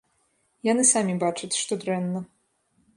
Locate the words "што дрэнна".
1.61-2.27